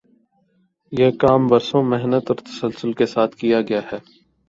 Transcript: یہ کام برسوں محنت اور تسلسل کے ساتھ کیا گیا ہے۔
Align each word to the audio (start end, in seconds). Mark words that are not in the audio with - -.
یہ 0.91 1.11
کام 1.11 1.41
برسوں 1.47 1.83
محنت 1.83 2.23
اور 2.27 2.37
تسلسل 2.45 2.93
کے 2.93 3.05
ساتھ 3.05 3.35
کیا 3.35 3.61
گیا 3.61 3.81
ہے۔ 3.91 3.99